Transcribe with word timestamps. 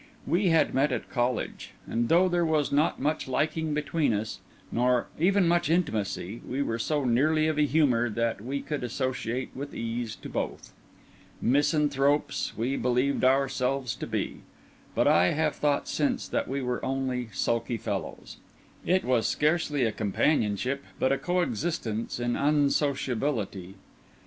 We 0.25 0.47
had 0.47 0.73
met 0.73 0.91
at 0.91 1.11
college; 1.11 1.73
and 1.85 2.09
though 2.09 2.27
there 2.27 2.43
was 2.43 2.71
not 2.71 2.99
much 2.99 3.27
liking 3.27 3.75
between 3.75 4.13
us, 4.13 4.39
nor 4.71 5.05
even 5.19 5.47
much 5.47 5.69
intimacy, 5.69 6.41
we 6.43 6.63
were 6.63 6.79
so 6.79 7.05
nearly 7.05 7.45
of 7.45 7.59
a 7.59 7.67
humour 7.67 8.09
that 8.09 8.41
we 8.41 8.61
could 8.61 8.83
associate 8.83 9.51
with 9.53 9.75
ease 9.75 10.15
to 10.15 10.27
both. 10.27 10.73
Misanthropes, 11.39 12.57
we 12.57 12.75
believed 12.77 13.23
ourselves 13.23 13.93
to 13.97 14.07
be; 14.07 14.37
but 14.95 15.07
I 15.07 15.33
have 15.33 15.55
thought 15.55 15.87
since 15.87 16.27
that 16.29 16.47
we 16.47 16.63
were 16.63 16.83
only 16.83 17.29
sulky 17.31 17.77
fellows. 17.77 18.37
It 18.83 19.03
was 19.05 19.27
scarcely 19.27 19.83
a 19.83 19.91
companionship, 19.91 20.83
but 20.97 21.11
a 21.11 21.17
coexistence 21.19 22.19
in 22.19 22.35
unsociability. 22.35 23.75